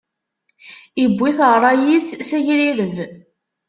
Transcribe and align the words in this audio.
Iwwi-t 1.03 1.39
ṛṛay-is 1.55 2.07
s 2.27 2.29
agrireb. 2.37 2.95